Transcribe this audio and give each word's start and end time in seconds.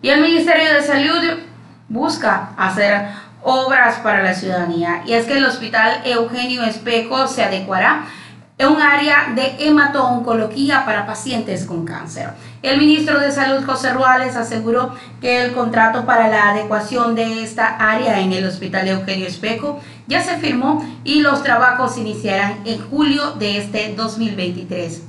Y 0.00 0.10
el 0.10 0.20
Ministerio 0.20 0.74
de 0.74 0.82
Salud 0.82 1.40
busca 1.88 2.50
hacer 2.56 3.08
obras 3.42 3.96
para 3.96 4.22
la 4.22 4.34
ciudadanía. 4.34 5.02
Y 5.06 5.14
es 5.14 5.26
que 5.26 5.38
el 5.38 5.44
Hospital 5.44 6.02
Eugenio 6.04 6.62
Espejo 6.64 7.26
se 7.26 7.42
adecuará 7.42 8.04
en 8.58 8.68
un 8.68 8.82
área 8.82 9.32
de 9.36 9.56
hemato-oncología 9.66 10.84
para 10.84 11.06
pacientes 11.06 11.64
con 11.64 11.84
cáncer. 11.84 12.30
El 12.62 12.78
ministro 12.78 13.20
de 13.20 13.30
Salud, 13.30 13.64
José 13.64 13.92
Ruales, 13.92 14.34
aseguró 14.34 14.94
que 15.20 15.44
el 15.44 15.52
contrato 15.52 16.04
para 16.04 16.28
la 16.28 16.50
adecuación 16.50 17.14
de 17.14 17.44
esta 17.44 17.76
área 17.76 18.20
en 18.20 18.32
el 18.32 18.44
Hospital 18.44 18.88
Eugenio 18.88 19.26
Espejo 19.26 19.80
ya 20.08 20.22
se 20.22 20.38
firmó 20.38 20.84
y 21.04 21.20
los 21.20 21.44
trabajos 21.44 21.98
iniciarán 21.98 22.56
en 22.64 22.80
julio 22.90 23.32
de 23.32 23.58
este 23.58 23.94
2023. 23.96 25.04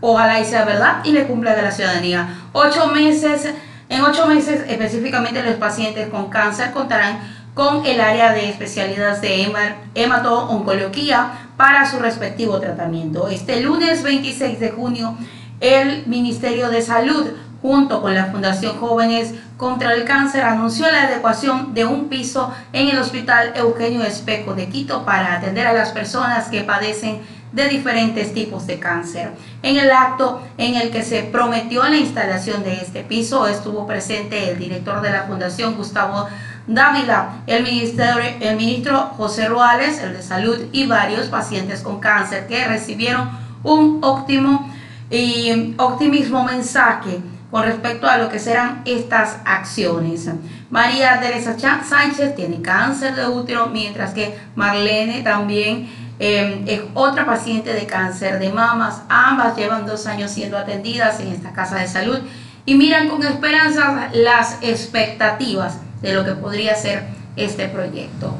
Ojalá 0.00 0.38
y 0.38 0.44
sea 0.44 0.66
verdad 0.66 0.98
y 1.02 1.12
le 1.12 1.26
cumpla 1.26 1.54
de 1.54 1.62
la 1.62 1.70
ciudadanía. 1.70 2.28
Ocho 2.52 2.88
meses, 2.88 3.48
en 3.94 4.02
ocho 4.02 4.26
meses 4.26 4.64
específicamente 4.68 5.42
los 5.42 5.54
pacientes 5.54 6.08
con 6.08 6.28
cáncer 6.28 6.72
contarán 6.72 7.20
con 7.54 7.86
el 7.86 8.00
área 8.00 8.32
de 8.32 8.48
especialidades 8.48 9.20
de 9.20 9.52
hemato-oncología 9.94 11.30
para 11.56 11.88
su 11.88 12.00
respectivo 12.00 12.58
tratamiento. 12.58 13.28
Este 13.28 13.60
lunes 13.60 14.02
26 14.02 14.58
de 14.58 14.70
junio, 14.70 15.16
el 15.60 16.04
Ministerio 16.08 16.70
de 16.70 16.82
Salud, 16.82 17.30
junto 17.62 18.02
con 18.02 18.16
la 18.16 18.26
Fundación 18.26 18.76
Jóvenes 18.78 19.34
contra 19.56 19.94
el 19.94 20.04
Cáncer, 20.04 20.42
anunció 20.42 20.90
la 20.90 21.04
adecuación 21.04 21.72
de 21.72 21.84
un 21.84 22.08
piso 22.08 22.52
en 22.72 22.88
el 22.88 22.98
Hospital 22.98 23.52
Eugenio 23.54 24.02
Espejo 24.02 24.54
de 24.54 24.68
Quito 24.68 25.04
para 25.04 25.34
atender 25.34 25.68
a 25.68 25.72
las 25.72 25.92
personas 25.92 26.48
que 26.48 26.62
padecen 26.62 27.20
de 27.54 27.68
diferentes 27.68 28.34
tipos 28.34 28.66
de 28.66 28.78
cáncer. 28.80 29.30
En 29.62 29.76
el 29.76 29.90
acto 29.90 30.42
en 30.58 30.74
el 30.74 30.90
que 30.90 31.02
se 31.02 31.22
prometió 31.22 31.84
la 31.84 31.96
instalación 31.96 32.64
de 32.64 32.74
este 32.74 33.04
piso 33.04 33.46
estuvo 33.46 33.86
presente 33.86 34.50
el 34.50 34.58
director 34.58 35.00
de 35.00 35.10
la 35.10 35.22
Fundación, 35.22 35.76
Gustavo 35.76 36.26
Dávila, 36.66 37.42
el, 37.46 37.66
el 37.66 38.56
ministro 38.56 38.98
José 39.16 39.46
Ruales, 39.46 40.00
el 40.00 40.14
de 40.14 40.22
Salud 40.22 40.58
y 40.72 40.86
varios 40.86 41.28
pacientes 41.28 41.80
con 41.82 42.00
cáncer 42.00 42.48
que 42.48 42.66
recibieron 42.66 43.30
un 43.62 44.00
óptimo 44.02 44.68
y 45.10 45.74
optimismo 45.78 46.42
mensaje 46.44 47.20
con 47.52 47.62
respecto 47.62 48.08
a 48.08 48.18
lo 48.18 48.28
que 48.30 48.40
serán 48.40 48.82
estas 48.84 49.36
acciones. 49.44 50.28
María 50.70 51.20
Teresa 51.20 51.56
Sánchez 51.56 52.34
tiene 52.34 52.60
cáncer 52.60 53.14
de 53.14 53.28
útero, 53.28 53.68
mientras 53.68 54.12
que 54.12 54.36
Marlene 54.56 55.22
también 55.22 55.88
em, 56.18 56.64
es 56.66 56.82
otra 56.94 57.26
paciente 57.26 57.72
de 57.72 57.86
cáncer 57.86 58.38
de 58.38 58.52
mamas. 58.52 59.02
Ambas 59.08 59.56
llevan 59.56 59.86
dos 59.86 60.06
años 60.06 60.30
siendo 60.30 60.56
atendidas 60.56 61.20
en 61.20 61.28
esta 61.28 61.52
casa 61.52 61.76
de 61.76 61.88
salud 61.88 62.18
y 62.66 62.74
miran 62.74 63.08
con 63.08 63.22
esperanza 63.22 64.08
las 64.12 64.58
expectativas 64.62 65.78
de 66.00 66.14
lo 66.14 66.24
que 66.24 66.32
podría 66.32 66.74
ser 66.74 67.04
este 67.36 67.68
proyecto. 67.68 68.34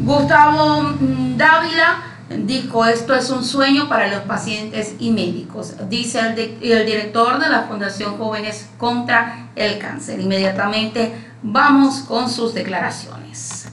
Gustavo 0.00 0.82
mm, 0.82 1.36
Dávila 1.36 2.02
dijo, 2.30 2.84
esto 2.84 3.14
es 3.14 3.30
un 3.30 3.42
sueño 3.42 3.88
para 3.88 4.08
los 4.08 4.20
pacientes 4.20 4.94
y 4.98 5.10
médicos, 5.10 5.74
dice 5.88 6.20
el, 6.20 6.38
el 6.62 6.86
director 6.86 7.38
de 7.38 7.48
la 7.48 7.62
Fundación 7.62 8.16
Jóvenes 8.18 8.68
contra 8.76 9.50
el 9.56 9.78
Cáncer. 9.78 10.20
Inmediatamente 10.20 11.12
vamos 11.42 12.00
con 12.00 12.28
sus 12.28 12.54
declaraciones. 12.54 13.68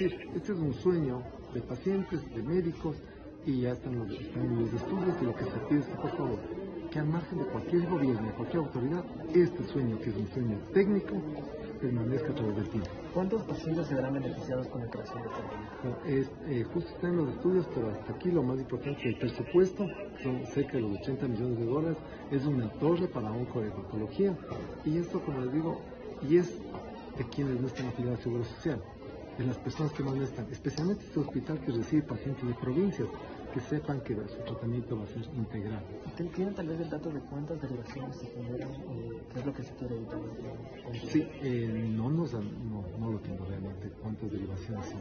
Es 0.00 0.10
decir, 0.10 0.30
este 0.34 0.52
es 0.52 0.58
un 0.58 0.72
sueño 0.72 1.22
de 1.52 1.60
pacientes, 1.60 2.22
de 2.34 2.42
médicos, 2.42 2.96
y 3.44 3.60
ya 3.60 3.72
están 3.72 3.98
los, 3.98 4.10
están 4.10 4.58
los 4.58 4.72
estudios 4.72 5.14
y 5.20 5.24
lo 5.26 5.34
que 5.34 5.44
se 5.44 5.58
pide 5.68 5.80
es 5.80 5.86
que 5.88 5.94
por 5.96 6.16
favor 6.16 6.38
que 6.90 6.98
al 7.00 7.06
margen 7.06 7.38
de 7.38 7.44
cualquier 7.44 7.86
gobierno, 7.86 8.26
de 8.26 8.32
cualquier 8.32 8.62
autoridad, 8.62 9.04
este 9.34 9.62
sueño, 9.64 9.98
que 9.98 10.08
es 10.08 10.16
un 10.16 10.26
sueño 10.28 10.58
técnico, 10.72 11.20
permanezca 11.82 12.30
a 12.30 12.34
través 12.34 12.56
del 12.56 12.68
tiempo. 12.70 12.88
¿Cuántos 13.12 13.42
pacientes 13.42 13.86
se 13.88 13.94
verán 13.94 14.14
beneficiados 14.14 14.66
con 14.68 14.80
la 14.80 14.90
creación 14.90 15.22
de 15.22 15.28
este 15.28 16.20
es, 16.20 16.30
eh, 16.46 16.64
Justo 16.72 16.90
está 16.94 17.08
en 17.08 17.16
los 17.18 17.34
estudios, 17.34 17.68
pero 17.74 17.90
hasta 17.90 18.12
aquí 18.14 18.30
lo 18.30 18.42
más 18.42 18.58
importante, 18.58 19.06
el 19.06 19.18
presupuesto, 19.18 19.86
son 20.22 20.46
cerca 20.46 20.78
de 20.78 20.80
los 20.80 20.92
80 21.02 21.28
millones 21.28 21.58
de 21.58 21.66
dólares, 21.66 21.98
es 22.30 22.46
una 22.46 22.70
torre 22.72 23.06
para 23.06 23.30
oncología, 23.30 24.34
y 24.86 24.96
esto, 24.96 25.20
como 25.20 25.42
les 25.42 25.52
digo, 25.52 25.78
y 26.26 26.38
es 26.38 26.58
de 27.18 27.24
quienes 27.28 27.60
no 27.60 27.66
están 27.66 27.88
afiliados 27.88 28.18
al 28.20 28.24
Seguro 28.24 28.44
Social, 28.44 28.82
de 29.40 29.46
las 29.46 29.56
personas 29.56 29.90
que 29.92 30.02
más 30.02 30.14
necesitan, 30.14 30.46
especialmente 30.52 31.02
este 31.02 31.18
hospital 31.18 31.58
que 31.60 31.72
recibe 31.72 32.02
pacientes 32.02 32.46
de 32.46 32.54
provincias, 32.54 33.08
que 33.54 33.60
sepan 33.60 34.00
que 34.02 34.14
su 34.14 34.36
tratamiento 34.44 34.98
va 34.98 35.04
a 35.04 35.06
ser 35.06 35.24
integral. 35.34 35.82
¿Tienen 36.34 36.54
tal 36.54 36.68
vez 36.68 36.80
el 36.80 36.90
dato 36.90 37.10
de 37.10 37.20
cuántas 37.20 37.60
derivaciones 37.62 38.16
se 38.16 38.26
generan? 38.26 38.70
Eh, 38.70 39.22
¿Qué 39.32 39.40
es 39.40 39.46
lo 39.46 39.54
que 39.54 39.62
se 39.62 39.72
quiere 39.76 39.96
evitar? 39.96 40.20
Sí, 41.10 41.26
eh, 41.40 41.88
no, 41.96 42.10
nos 42.10 42.34
no, 42.34 42.84
no, 42.98 43.12
lo 43.12 43.18
tengo 43.20 43.46
realmente 43.46 43.88
cuántas 44.02 44.30
derivaciones 44.30 44.86
son, 44.86 45.00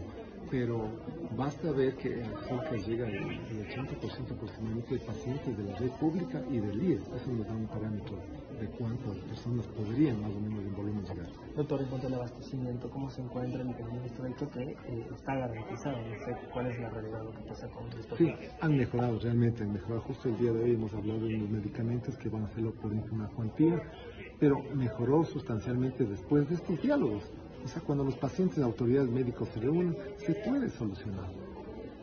pero 0.49 0.89
basta 1.37 1.71
ver 1.71 1.95
que 1.95 2.21
en 2.21 2.31
CINCAS 2.47 2.87
llega 2.87 3.07
el, 3.07 3.39
80% 3.69 4.31
aproximadamente 4.31 4.95
de 4.95 4.99
pacientes 5.01 5.57
de 5.57 5.63
la 5.63 5.77
red 5.77 5.91
pública 5.91 6.41
y 6.49 6.59
del 6.59 6.83
IES. 6.83 7.01
Eso 7.15 7.31
nos 7.31 7.47
da 7.47 7.53
un 7.53 7.67
parámetro 7.67 8.17
de 8.59 8.67
cuántas 8.77 9.15
personas 9.17 9.65
podrían 9.67 10.21
más 10.21 10.31
o 10.31 10.39
menos 10.39 10.59
en 10.59 10.75
volumen 10.75 11.03
llegar. 11.03 11.27
Doctor, 11.55 11.81
en 11.81 11.87
cuanto 11.87 12.07
al 12.07 12.13
abastecimiento, 12.15 12.89
¿cómo 12.89 13.09
se 13.09 13.21
encuentra 13.21 13.61
el 13.61 13.67
ministro 13.67 14.25
dicho 14.25 14.49
que 14.49 14.63
eh, 14.63 15.07
está 15.15 15.35
garantizado? 15.35 15.97
No 15.97 16.25
sé 16.25 16.35
cuál 16.51 16.67
es 16.67 16.79
la 16.79 16.89
realidad, 16.89 17.23
lo 17.23 17.31
que 17.31 17.41
pasa 17.47 17.67
con 17.69 17.87
esto. 17.99 18.17
Sí, 18.17 18.33
han 18.59 18.77
mejorado, 18.77 19.19
realmente 19.19 19.63
han 19.63 19.73
mejorado. 19.73 20.01
Justo 20.01 20.29
el 20.29 20.37
día 20.37 20.51
de 20.51 20.63
hoy 20.63 20.73
hemos 20.73 20.93
hablado 20.93 21.19
de 21.21 21.37
los 21.37 21.49
medicamentos 21.49 22.17
que 22.17 22.29
van 22.29 22.43
a 22.43 22.45
hacerlo 22.45 22.73
por 22.73 22.91
una 22.91 23.27
cuantía, 23.29 23.81
pero 24.39 24.61
mejoró 24.73 25.23
sustancialmente 25.23 26.05
después 26.05 26.49
de 26.49 26.55
estos 26.55 26.81
diálogos. 26.81 27.31
O 27.63 27.67
sea, 27.67 27.81
cuando 27.81 28.03
los 28.03 28.15
pacientes 28.15 28.57
y 28.57 28.61
autoridades 28.61 29.09
médicas 29.09 29.47
se 29.53 29.59
reúnen, 29.59 29.97
se 30.17 30.33
puede 30.33 30.69
solucionar. 30.69 31.27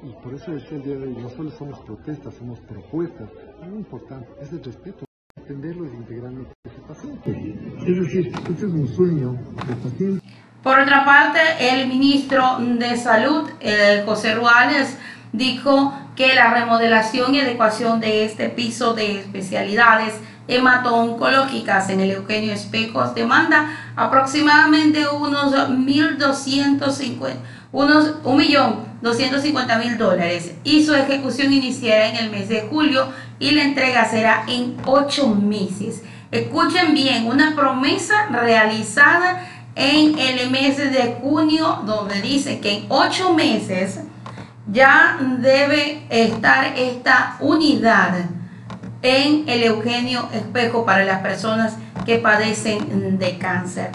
Y 0.02 0.12
por 0.22 0.34
eso 0.34 0.52
decía 0.52 0.76
el 0.76 0.82
día 0.82 0.96
de 0.96 1.06
hoy, 1.06 1.16
no 1.16 1.28
solo 1.30 1.50
somos 1.50 1.78
protestas, 1.80 2.34
somos 2.34 2.60
propuestas. 2.60 3.28
Muy 3.66 3.78
importante 3.78 4.28
es 4.40 4.52
el 4.52 4.62
respeto 4.62 5.04
atenderlo 5.36 5.86
integralmente 5.86 6.52
a 6.64 6.68
ese 6.68 6.80
paciente. 6.80 7.54
Es 7.86 8.00
decir, 8.00 8.32
este 8.48 8.66
es 8.66 8.72
un 8.72 8.88
sueño 8.88 9.32
del 9.66 9.76
paciente. 9.76 10.26
Por 10.62 10.80
otra 10.80 11.04
parte, 11.04 11.38
el 11.60 11.86
ministro 11.88 12.58
de 12.58 12.96
Salud, 12.96 13.48
José 14.04 14.34
Ruales, 14.34 14.98
dijo 15.32 15.92
que 16.16 16.34
la 16.34 16.52
remodelación 16.52 17.34
y 17.34 17.40
adecuación 17.40 18.00
de 18.00 18.24
este 18.24 18.48
piso 18.48 18.94
de 18.94 19.20
especialidades 19.20 20.14
hemato-oncológicas 20.48 21.90
en 21.90 22.00
el 22.00 22.10
Eugenio 22.12 22.52
Espejos 22.52 23.14
demanda 23.14 23.68
aproximadamente 23.96 25.08
unos 25.08 25.52
1.250 25.52 27.34
unos 27.72 28.22
1.250.000 28.22 29.96
dólares 29.96 30.52
y 30.64 30.84
su 30.84 30.94
ejecución 30.94 31.52
iniciará 31.52 32.08
en 32.08 32.16
el 32.16 32.30
mes 32.30 32.48
de 32.48 32.62
julio 32.70 33.08
y 33.38 33.50
la 33.50 33.64
entrega 33.64 34.08
será 34.08 34.44
en 34.48 34.76
8 34.86 35.28
meses. 35.28 36.02
Escuchen 36.30 36.94
bien, 36.94 37.26
una 37.26 37.54
promesa 37.54 38.28
realizada 38.30 39.46
en 39.74 40.18
el 40.18 40.50
mes 40.50 40.78
de 40.78 41.18
junio 41.20 41.82
donde 41.84 42.22
dice 42.22 42.60
que 42.60 42.78
en 42.78 42.86
8 42.88 43.34
meses 43.34 44.00
ya 44.72 45.18
debe 45.38 46.06
estar 46.08 46.72
esta 46.76 47.36
unidad 47.40 48.14
en 49.02 49.48
el 49.48 49.62
Eugenio 49.62 50.28
Espejo 50.32 50.84
para 50.84 51.04
las 51.04 51.20
personas 51.20 51.74
que 52.04 52.18
padecen 52.18 53.18
de 53.18 53.38
cáncer. 53.38 53.90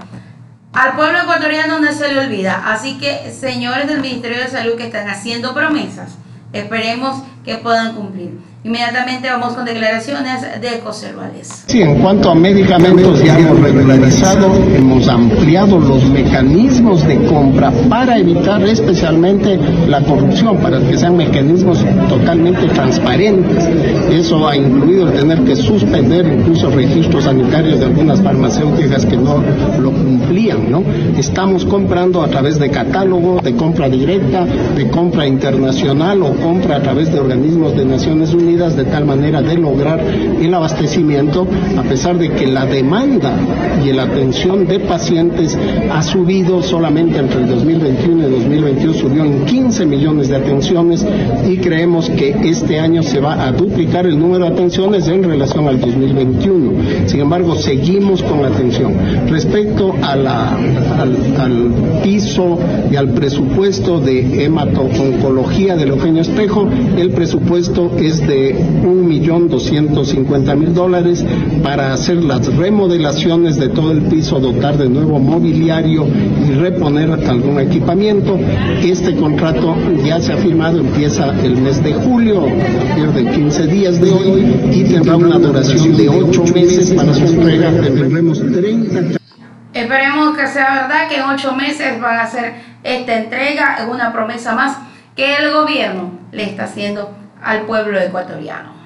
Al 0.73 0.95
pueblo 0.95 1.19
ecuatoriano 1.19 1.79
no 1.79 1.91
se 1.91 2.13
le 2.13 2.19
olvida, 2.19 2.71
así 2.71 2.97
que 2.97 3.31
señores 3.31 3.87
del 3.87 3.99
Ministerio 3.99 4.37
de 4.37 4.47
Salud 4.47 4.75
que 4.77 4.85
están 4.85 5.09
haciendo 5.09 5.53
promesas, 5.53 6.13
esperemos 6.53 7.23
que 7.43 7.55
puedan 7.55 7.95
cumplir. 7.95 8.39
Inmediatamente 8.63 9.27
vamos 9.27 9.53
con 9.53 9.65
declaraciones 9.65 10.43
de 10.61 10.81
José 10.83 11.13
Ruales. 11.13 11.63
Sí, 11.65 11.81
en 11.81 11.99
cuanto 11.99 12.29
a 12.29 12.35
medicamentos 12.35 13.23
ya 13.23 13.39
hemos 13.39 13.59
regularizado, 13.59 14.53
hemos 14.75 15.07
ampliado 15.07 15.79
los 15.79 16.03
mecanismos 16.05 17.07
de 17.07 17.25
compra 17.25 17.71
para 17.89 18.19
evitar 18.19 18.61
especialmente 18.61 19.57
la 19.87 20.03
corrupción, 20.03 20.57
para 20.57 20.79
que 20.79 20.95
sean 20.95 21.17
mecanismos 21.17 21.83
totalmente 22.07 22.67
transparentes. 22.67 23.67
Eso 24.11 24.47
ha 24.47 24.55
incluido 24.55 25.07
el 25.07 25.19
tener 25.19 25.43
que 25.43 25.55
suspender 25.55 26.27
incluso 26.27 26.69
registros 26.69 27.23
sanitarios 27.23 27.79
de 27.79 27.85
algunas 27.87 28.21
farmacéuticas 28.21 29.07
que 29.07 29.17
no 29.17 29.43
lo 29.79 29.91
cumplían, 29.91 30.69
¿no? 30.69 30.83
Estamos 31.17 31.65
comprando 31.65 32.21
a 32.21 32.27
través 32.27 32.59
de 32.59 32.69
catálogo, 32.69 33.41
de 33.41 33.55
compra 33.55 33.89
directa, 33.89 34.45
de 34.45 34.87
compra 34.91 35.25
internacional 35.25 36.21
o 36.21 36.35
compra 36.35 36.75
a 36.75 36.81
través 36.83 37.11
de 37.11 37.19
organismos 37.19 37.75
de 37.75 37.85
Naciones 37.85 38.31
Unidas 38.35 38.50
Unidas 38.51 38.75
de 38.75 38.83
tal 38.83 39.05
manera 39.05 39.41
de 39.41 39.55
lograr 39.55 39.97
el 40.01 40.53
abastecimiento, 40.53 41.47
a 41.77 41.83
pesar 41.83 42.17
de 42.17 42.31
que 42.31 42.47
la 42.47 42.65
demanda 42.65 43.31
y 43.81 43.93
la 43.93 44.03
atención 44.03 44.67
de 44.67 44.77
pacientes 44.79 45.57
ha 45.89 46.01
subido 46.01 46.61
solamente 46.61 47.19
entre 47.19 47.43
el 47.43 47.47
2021 47.47 48.27
y 48.27 48.31
2022, 48.31 48.97
subió 48.97 49.23
en 49.23 49.45
15 49.45 49.85
millones 49.85 50.27
de 50.27 50.35
atenciones 50.35 51.05
y 51.47 51.59
creemos 51.59 52.09
que 52.09 52.35
este 52.43 52.77
año 52.77 53.03
se 53.03 53.21
va 53.21 53.47
a 53.47 53.53
duplicar 53.53 54.05
el 54.05 54.19
número 54.19 54.43
de 54.43 54.51
atenciones 54.51 55.07
en 55.07 55.23
relación 55.23 55.69
al 55.69 55.79
2021. 55.79 57.07
Sin 57.07 57.21
embargo, 57.21 57.55
seguimos 57.55 58.21
con 58.21 58.41
la 58.41 58.49
atención. 58.49 58.93
Respecto 59.29 59.95
a 60.03 60.11
al, 60.11 61.71
piso 62.03 62.59
y 62.91 62.95
al 62.97 63.09
presupuesto 63.11 64.01
de 64.01 64.43
hemato-oncología 64.43 65.77
del 65.77 65.89
Eugenio 65.89 66.21
Espejo, 66.21 66.67
el 66.97 67.11
presupuesto 67.11 67.91
es 67.97 68.25
de 68.41 68.55
1.250.000 68.55 70.73
dólares 70.73 71.23
para 71.63 71.93
hacer 71.93 72.23
las 72.23 72.53
remodelaciones 72.55 73.57
de 73.57 73.69
todo 73.69 73.91
el 73.91 74.01
piso, 74.03 74.39
dotar 74.39 74.77
de 74.77 74.87
nuevo 74.89 75.19
mobiliario 75.19 76.07
y 76.07 76.53
reponer 76.53 77.11
algún 77.11 77.59
equipamiento. 77.59 78.39
Este 78.81 79.15
contrato 79.15 79.75
ya 80.03 80.19
se 80.19 80.33
ha 80.33 80.37
firmado, 80.37 80.79
empieza 80.79 81.29
el 81.43 81.57
mes 81.57 81.83
de 81.83 81.93
julio, 81.93 82.47
pierde 82.95 83.29
15 83.31 83.67
días 83.67 84.01
de 84.01 84.11
hoy 84.11 84.55
y 84.71 84.83
tendrá 84.85 85.15
una 85.15 85.37
duración 85.37 85.95
de 85.95 86.09
8 86.09 86.43
meses 86.53 86.91
para 86.91 87.13
su 87.13 87.25
entrega. 87.25 87.69
Tendremos 87.71 88.39
30 88.39 89.19
Esperemos 89.73 90.37
que 90.37 90.47
sea 90.47 90.81
verdad 90.81 91.07
que 91.07 91.15
en 91.15 91.23
ocho 91.23 91.55
meses 91.55 92.01
van 92.01 92.17
a 92.17 92.23
hacer 92.23 92.55
esta 92.83 93.15
entrega, 93.15 93.77
es 93.79 93.87
una 93.87 94.11
promesa 94.11 94.53
más 94.53 94.77
que 95.15 95.37
el 95.37 95.53
gobierno 95.53 96.11
le 96.31 96.43
está 96.43 96.65
haciendo 96.65 97.09
al 97.41 97.65
pueblo 97.65 97.99
ecuatoriano. 97.99 98.80